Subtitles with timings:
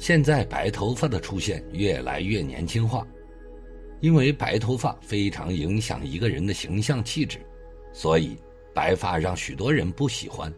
[0.00, 3.06] 现在白头发的出现越来越年轻化，
[4.00, 7.38] 因为白头发非常影响一个人的形象气质，
[7.92, 8.34] 所以
[8.74, 10.50] 白发让许多人不喜欢，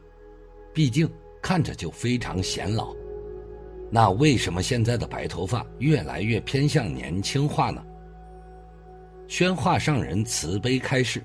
[0.73, 1.11] 毕竟
[1.43, 2.95] 看着就非常显老。
[3.91, 7.85] 那为什么现在的白头发越来越偏向年轻化呢？
[9.27, 11.21] 宣化上人慈悲开示：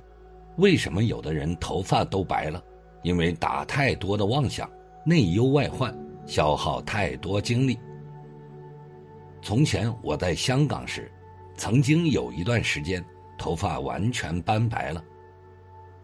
[0.57, 2.63] 为什么有的人头发都白了？
[3.03, 4.67] 因为打太多的妄想，
[5.05, 5.95] 内忧外患，
[6.25, 7.77] 消耗太多精力。
[9.41, 11.11] 从前我在香港时，
[11.55, 13.03] 曾经有一段时间
[13.37, 15.03] 头发完全斑白了。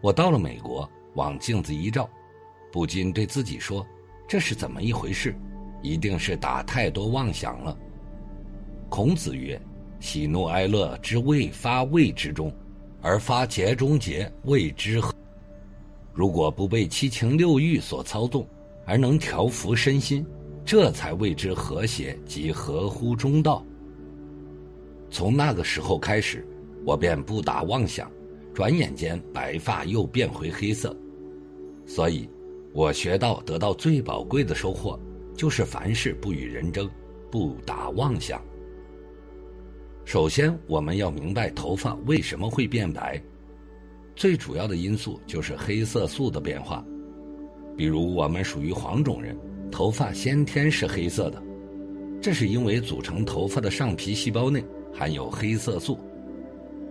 [0.00, 2.08] 我到了美国，往镜子一照，
[2.72, 3.86] 不禁对自己说
[4.28, 5.34] ：“这是怎么一回事？
[5.82, 7.76] 一定是打太多妄想了。”
[8.88, 9.60] 孔子曰
[10.00, 12.54] ：“喜怒哀乐之未发谓之中，
[13.02, 15.14] 而发节中节谓之和。”
[16.12, 18.46] 如果不被七情六欲所操纵，
[18.86, 20.24] 而能调服身心。
[20.64, 23.64] 这才为之和谐及合乎中道。
[25.10, 26.46] 从那个时候开始，
[26.84, 28.10] 我便不打妄想，
[28.52, 30.96] 转眼间白发又变回黑色。
[31.86, 32.28] 所以，
[32.72, 34.98] 我学到得到最宝贵的收获，
[35.36, 36.90] 就是凡事不与人争，
[37.30, 38.42] 不打妄想。
[40.06, 43.22] 首先，我们要明白头发为什么会变白，
[44.16, 46.84] 最主要的因素就是黑色素的变化。
[47.76, 49.36] 比如，我们属于黄种人。
[49.74, 51.42] 头发先天是黑色的，
[52.22, 55.98] 这是因为组成头发的上皮细胞内含有黑色素。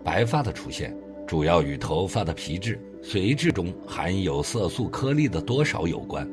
[0.03, 0.93] 白发的出现
[1.25, 6.29] 主要与头发的皮质、髓质中含有色素颗粒的多少有关。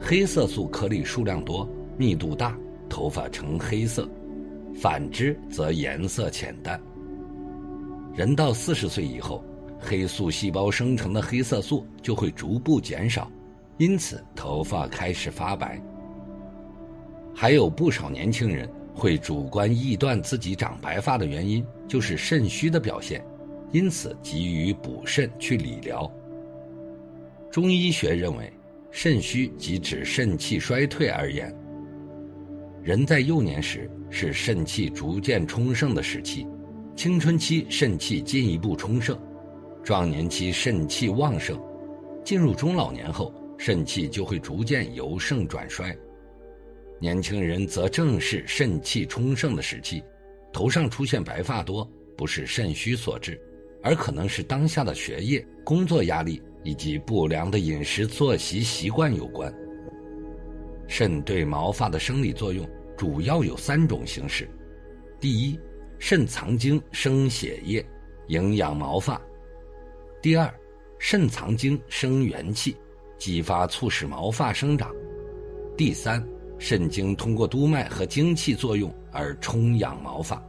[0.00, 1.64] 黑色素颗粒数量多、
[1.96, 2.58] 密度大，
[2.88, 4.02] 头发呈黑色；
[4.74, 6.80] 反之则颜色浅淡。
[8.16, 9.44] 人到四十岁以后，
[9.78, 13.30] 黑素细胞生成的黑色素就会逐步减少。
[13.78, 15.80] 因此，头发开始发白。
[17.34, 23.24] 还有不少年轻人会主观臆断自己长白发的原因就是肾虚的表现，
[23.70, 26.10] 因此急于补肾去理疗。
[27.52, 28.52] 中医学认为，
[28.90, 31.54] 肾虚即指肾气衰退而言。
[32.82, 36.44] 人在幼年时是肾气逐渐充盛的时期，
[36.96, 39.16] 青春期肾气进一步充盛，
[39.84, 41.56] 壮年期肾气旺盛，
[42.24, 43.32] 进入中老年后。
[43.58, 45.94] 肾气就会逐渐由盛转衰，
[47.00, 50.02] 年轻人则正是肾气充盛的时期，
[50.52, 51.86] 头上出现白发多，
[52.16, 53.38] 不是肾虚所致，
[53.82, 59.52] 而可能是当下的学业、工作压力以及不良的饮食作息习惯有关。
[60.86, 62.66] 肾对毛发的生理作用
[62.96, 64.48] 主要有三种形式：
[65.20, 65.58] 第一，
[65.98, 67.84] 肾藏精生血液，
[68.28, 69.20] 营养毛发；
[70.22, 70.52] 第二，
[70.98, 72.76] 肾藏精生元气。
[73.18, 74.90] 激发促使毛发生长。
[75.76, 76.24] 第三，
[76.58, 80.42] 肾经通过督脉和精气作用而充养毛发。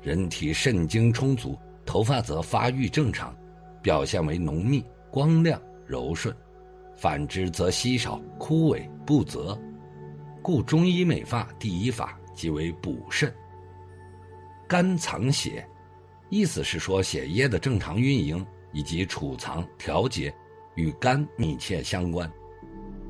[0.00, 3.36] 人体肾精充足，头发则发育正常，
[3.82, 6.32] 表现为浓密、光亮、柔顺；
[6.96, 9.58] 反之则稀少、枯萎、不泽。
[10.40, 13.32] 故中医美发第一法即为补肾。
[14.68, 15.66] 肝藏血，
[16.30, 20.32] 意思是说血液的正常运营以及储藏调节。
[20.78, 22.30] 与肝密切相关，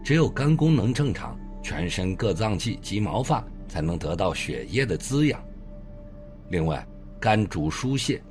[0.02, 5.38] 只有肝功能正常，全身各脏器及毛发才能得到血液的滋养。
[6.48, 6.84] 另外，
[7.20, 8.22] 肝主疏泄，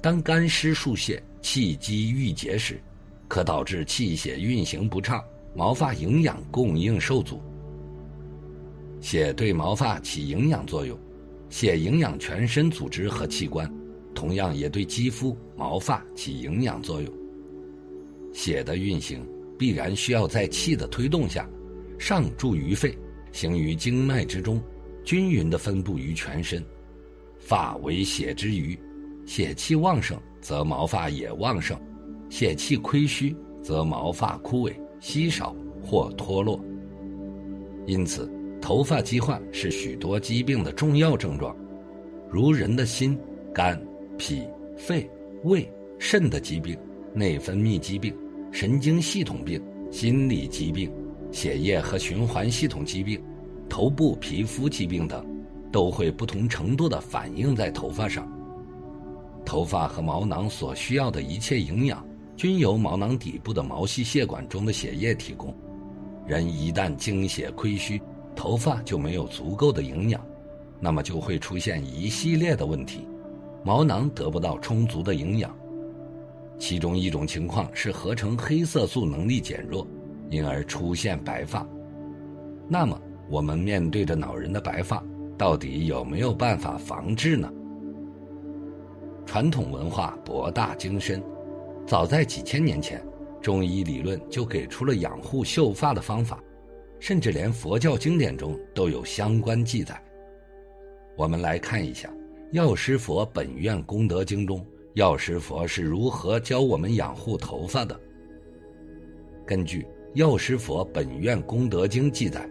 [0.00, 2.80] 当肝湿疏泄、气机郁结时，
[3.26, 5.20] 可导致气血运行不畅，
[5.56, 7.42] 毛发营养供应受阻。
[9.00, 10.96] 血对毛发起营养作用，
[11.50, 13.68] 血营养全身组织和器官，
[14.14, 17.23] 同样也对肌肤、毛发起营养作用。
[18.34, 19.26] 血的运行
[19.56, 21.48] 必然需要在气的推动下，
[21.98, 22.94] 上注于肺，
[23.32, 24.60] 行于经脉之中，
[25.04, 26.62] 均匀的分布于全身。
[27.38, 28.78] 发为血之余，
[29.24, 31.78] 血气旺盛则毛发也旺盛，
[32.28, 36.62] 血气亏虚则毛发枯萎、稀少或脱落。
[37.86, 38.30] 因此，
[38.60, 41.54] 头发疾患是许多疾病的重要症状，
[42.30, 43.16] 如人的心、
[43.54, 43.80] 肝、
[44.18, 44.42] 脾、
[44.76, 45.08] 肺、
[45.44, 46.76] 胃、肾的疾病，
[47.12, 48.12] 内分泌疾病。
[48.54, 49.60] 神经系统病、
[49.90, 50.88] 心理疾病、
[51.32, 53.20] 血液和循环系统疾病、
[53.68, 55.26] 头部皮肤疾病等，
[55.72, 58.30] 都会不同程度的反映在头发上。
[59.44, 62.06] 头发和毛囊所需要的一切营养，
[62.36, 65.52] 均由毛囊底部的毛细血管中的血液提供。
[66.24, 68.00] 人一旦精血亏虚，
[68.36, 70.24] 头发就没有足够的营养，
[70.78, 73.04] 那么就会出现一系列的问题。
[73.64, 75.52] 毛囊得不到充足的营养，
[76.58, 79.86] 其中一种情况是合成黑色素能力减弱。
[80.30, 81.64] 因而出现白发，
[82.66, 85.04] 那么我们面对着恼人的白发，
[85.36, 87.52] 到底有没有办法防治呢？
[89.26, 91.22] 传统文化博大精深，
[91.86, 93.04] 早在几千年前，
[93.40, 96.42] 中医理论就给出了养护秀发的方法，
[96.98, 100.02] 甚至连佛教经典中都有相关记载。
[101.16, 102.08] 我们来看一下
[102.50, 108.00] 《药师佛本愿功德经》中，药师佛是如何教我们养护头发的。
[109.44, 112.48] 根据药师佛本愿功德经记载，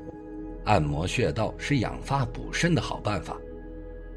[0.66, 3.40] 按摩穴道是养发补肾的好办法，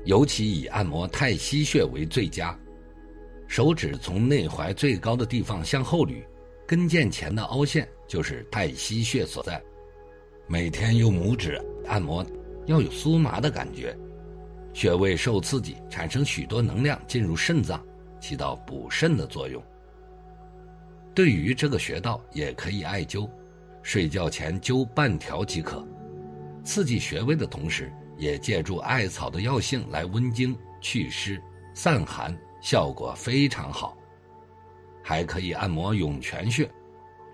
[0.06, 2.58] 尤其以按摩太溪穴为最佳。
[3.46, 6.20] 手指从内踝最高的地方向后捋，
[6.67, 9.62] 跟腱前的凹陷就是太溪穴所在。
[10.49, 12.26] 每天用拇指按摩，
[12.67, 13.96] 要有酥麻的感觉，
[14.73, 17.81] 穴位受刺激，产生许多能量进入肾脏，
[18.26, 19.62] 起到补肾的作用。
[21.14, 23.31] 对于这个穴道，也可以艾灸，
[23.82, 25.87] 睡觉前灸半条即可。
[26.64, 31.40] 刺激穴位的同时，也借助艾草的药性来温经、祛湿、
[31.73, 33.96] 散寒，效果非常好。
[35.00, 36.69] 还可以按摩涌泉穴，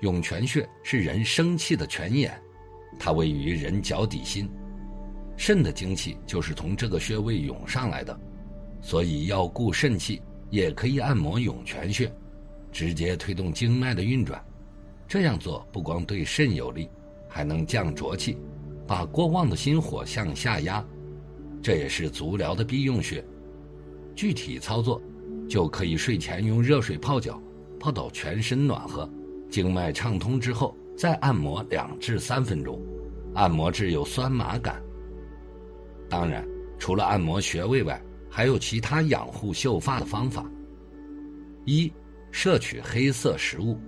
[0.01, 2.39] 涌泉穴是人生气的泉眼，
[2.99, 4.47] 它位于人脚底心，
[5.39, 8.17] 肾的精气就是从这个穴位涌上来的，
[8.83, 10.21] 所以要固肾气，
[10.53, 12.09] 也可以按摩涌泉穴。
[12.71, 14.43] 直接推动经脉的运转，
[15.09, 16.89] 这样做不光对肾有利，
[17.29, 18.39] 还能降浊气，
[18.87, 20.83] 把过旺的心火向下压。
[21.63, 23.23] 这也是足疗的必用穴。
[24.15, 25.01] 具体操作，
[25.49, 27.39] 就可以睡前用热水泡脚，
[27.79, 29.09] 泡到全身暖和，
[29.51, 32.81] 经脉畅通之后，再按摩两至三分钟，
[33.35, 34.83] 按摩至有酸麻感。
[36.09, 36.43] 当然，
[36.79, 38.03] 除了按摩穴位外，
[38.35, 40.51] 还有其他养护秀发的方法。
[41.67, 41.93] 一
[42.31, 43.79] 摄取黑色食物。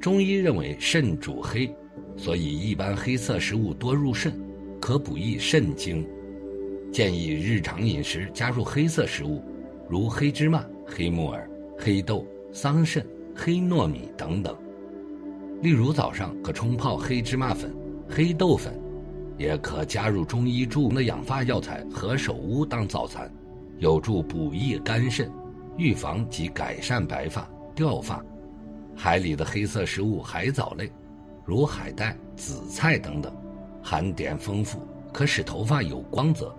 [0.00, 1.72] 中医认为肾主黑，
[2.16, 4.32] 所以一般黑色食物多入肾，
[4.80, 6.04] 可补益肾精。
[6.90, 9.40] 建议日常饮食加入黑色食物，
[9.88, 11.48] 如黑芝麻、黑木耳、
[11.78, 13.04] 黑豆、桑葚、
[13.36, 14.56] 黑糯米等等。
[15.62, 17.72] 例如早上可冲泡黑芝麻粉、
[18.08, 18.76] 黑豆粉，
[19.38, 23.30] 也可加入中医著名的养发药材何首乌当早餐，
[23.78, 25.30] 有助补益肝肾。
[25.78, 28.24] 预防及改善白发、掉发，
[28.96, 30.90] 海里的黑色食物海藻类，
[31.44, 33.30] 如海带、紫菜等等，
[33.82, 34.80] 含碘丰富，
[35.12, 36.56] 可使头发有光泽。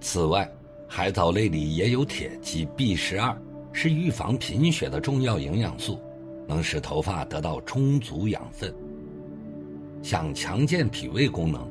[0.00, 0.50] 此外，
[0.88, 3.40] 海藻类里也有铁及 B 十二，
[3.72, 6.00] 是预防贫血的重要营养素，
[6.48, 8.74] 能使头发得到充足养分。
[10.02, 11.70] 想强健脾胃功能，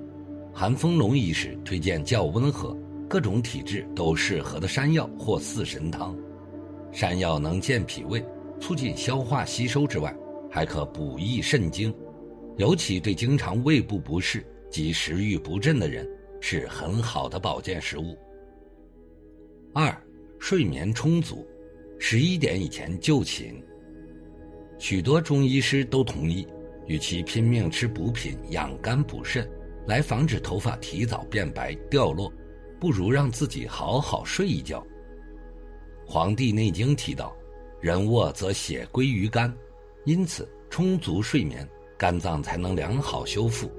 [0.53, 2.77] 韩风龙医师推荐较温和、
[3.07, 6.15] 各种体质都适合的山药或四神汤。
[6.91, 8.23] 山药能健脾胃，
[8.59, 10.15] 促进消化吸收之外，
[10.49, 11.93] 还可补益肾精，
[12.57, 16.07] 尤其对经常胃部不适及食欲不振的人，
[16.39, 18.15] 是很好的保健食物。
[19.73, 19.95] 二，
[20.39, 21.47] 睡眠充足，
[21.97, 23.61] 十一点以前就寝。
[24.77, 26.47] 许多中医师都同意，
[26.89, 29.47] 与其拼命吃补品养肝补肾，
[29.85, 32.33] 来防止头发提早变白掉落，
[32.79, 34.81] 不如让自己好好睡一觉。
[36.11, 37.31] 《黄帝内经》提到，
[37.79, 39.55] 人卧则血归于肝，
[40.03, 41.65] 因此充足睡眠，
[41.95, 43.71] 肝脏才能良好修复，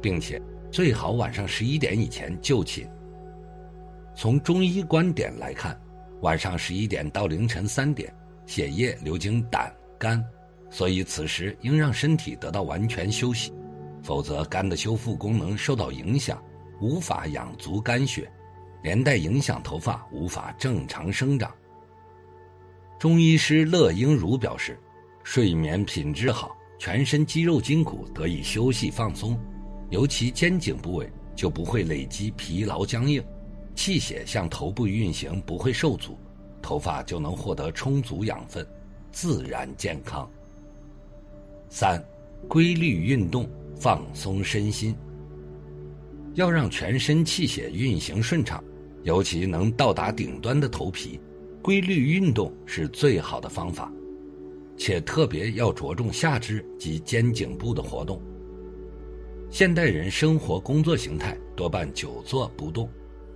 [0.00, 2.88] 并且最好晚上十一点以前就寝。
[4.14, 5.76] 从中医观点来看，
[6.22, 8.14] 晚上十一点到凌晨三点，
[8.46, 10.24] 血液流经胆肝，
[10.74, 13.52] 所以此时应让身体得到完全休息，
[14.02, 16.42] 否则肝的修复功能受到影响，
[16.80, 18.28] 无法养足肝血，
[18.82, 21.54] 连带影响头发无法正常生长。
[22.98, 24.76] 中医师乐英如表示，
[25.22, 29.38] 睡眠品质好，全身肌肉筋骨得以休息放松，
[29.90, 33.24] 尤其肩颈部位就不会累积疲劳僵硬，
[33.76, 36.18] 气血向头部运行不会受阻，
[36.60, 38.66] 头发就能获得充足养分，
[39.12, 40.28] 自然健康。
[41.76, 42.00] 三，
[42.46, 44.94] 规律运动，放松身心。
[46.34, 48.62] 要让全身气血运行顺畅，
[49.02, 51.18] 尤其能到达顶端的头皮。
[51.60, 53.92] 规律运动是最好的方法，
[54.76, 58.22] 且特别要着重下肢及肩颈部的活动。
[59.50, 62.88] 现代人生活工作形态多半久坐不动，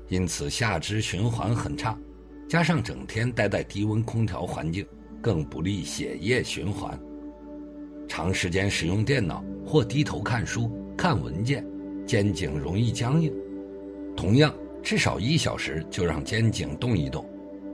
[0.07, 1.99] 因此下肢循环很差，
[2.49, 4.87] 加上整天待在低温空调环境，
[5.21, 6.97] 更不利血液循环。
[8.19, 11.65] 长时间使用电脑或低头看书、看文件，
[12.05, 13.33] 肩颈容易僵硬。
[14.17, 17.25] 同样，至少一小时就让肩颈动一动，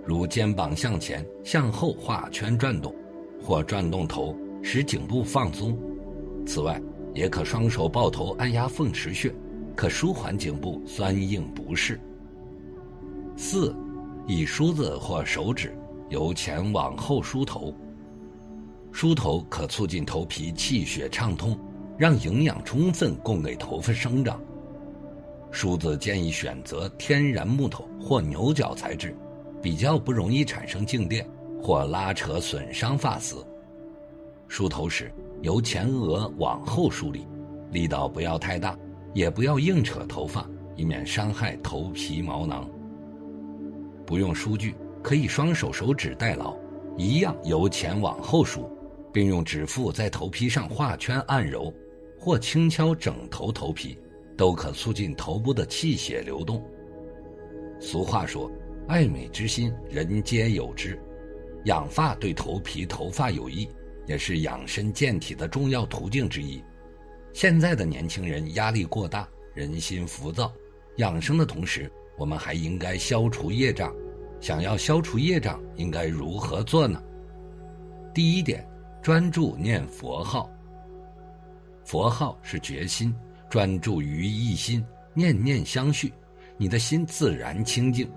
[0.04, 2.94] 如肩膀向前、向后画圈转动，
[3.42, 5.78] 或转动头使颈部放松。
[6.46, 6.78] 此外，
[7.14, 9.34] 也可双手抱头按压凤池穴，
[9.74, 11.98] 可舒缓颈部酸硬不适。
[13.34, 13.74] 四，
[14.26, 15.74] 以梳子或手指
[16.10, 17.74] 由前往后梳头。
[18.94, 21.58] 梳头可促进头皮气血畅通，
[21.98, 24.40] 让营养充分供给头发生长。
[25.50, 29.12] 梳子建议选择天然木头或牛角材质，
[29.60, 31.28] 比较不容易产生静电
[31.60, 33.44] 或拉扯损伤发丝。
[34.46, 37.26] 梳头时由前额往后梳理，
[37.72, 38.78] 力道不要太大，
[39.12, 42.64] 也不要硬扯头发，以免伤害头皮毛囊。
[44.06, 44.72] 不用梳具，
[45.02, 46.54] 可以双手手指代劳，
[46.96, 48.70] 一样由前往后梳。
[49.14, 51.73] 并用指腹在头皮上画圈按揉，
[52.18, 53.97] 或轻敲整头头皮，
[54.37, 56.61] 都可促进头部的气血流动。
[57.78, 58.50] 俗话说
[58.88, 60.99] ：“爱美之心，人皆有之。”
[61.66, 63.68] 养发对头皮头发有益，
[64.04, 66.61] 也是养身健体的重要途径之一。
[67.33, 70.52] 现在的年轻人压力过大，人心浮躁，
[70.97, 73.94] 养生的同时，我们还应该消除业障。
[74.40, 77.00] 想要消除业障，应该如何做呢？
[78.12, 78.68] 第一点。
[79.04, 80.50] 专注念佛号。
[81.84, 83.14] 佛号是决心，
[83.50, 84.82] 专注于一心，
[85.12, 86.11] 念念相续，
[86.56, 88.11] 你的心自然清净。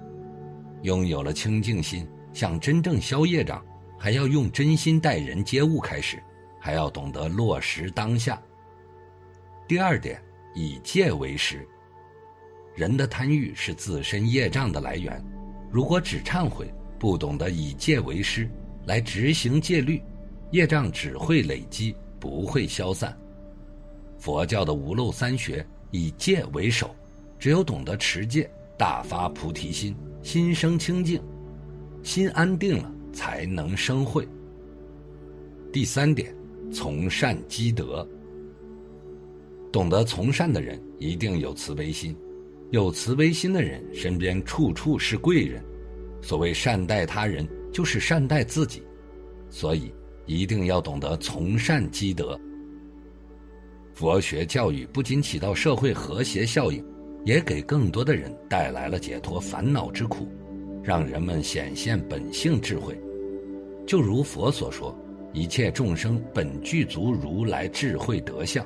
[0.83, 3.61] 拥有了清净心，想真正消业障，
[3.99, 6.23] 还要用真心待人接物开始，
[6.57, 8.41] 还要懂得落实当下。
[9.67, 10.23] 第二点，
[10.55, 11.67] 以戒为师。
[12.75, 15.21] 人的贪欲是自身业障的来源，
[15.69, 18.49] 如果只忏悔，不懂得以戒为师，
[18.85, 20.01] 来执行戒律。
[20.51, 23.17] 业障只会累积，不会消散。
[24.17, 26.89] 佛教的无漏三学以戒为首，
[27.37, 31.21] 只有懂得持戒，大发菩提心，心生清净，
[32.01, 34.27] 心安定了，才能生慧。
[35.71, 36.33] 第三点，
[36.71, 38.07] 从善积德。
[39.71, 42.15] 懂得从善的人一定有慈悲心，
[42.71, 45.63] 有慈悲心的人身边处处是贵人。
[46.21, 48.81] 所谓善待他人，就是善待自己，
[49.49, 49.91] 所以。
[50.27, 52.39] 一定要懂得从善积德。
[53.93, 56.85] 佛学教育不仅起到社会和谐效应，
[57.25, 60.27] 也给更多的人带来了解脱烦恼之苦，
[60.83, 62.95] 让人们显现本性智慧。
[63.87, 64.95] 就如佛所说
[65.33, 68.63] ：“一切众生本具足如来智慧德相。”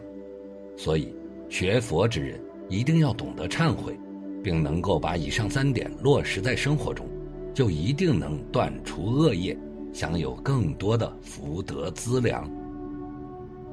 [0.75, 1.13] 所以，
[1.47, 2.37] 学佛之人
[2.67, 3.97] 一定要懂得忏悔，
[4.43, 7.07] 并能够把以上三点落实在生活中，
[7.53, 9.55] 就一定能断除恶业。
[9.93, 12.49] 享有更多的福德资粮。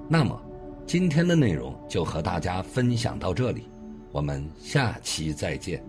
[0.08, 0.40] 那么，
[0.86, 3.64] 今天的内容就和大家分享到这里，
[4.10, 5.82] 我们下期再见。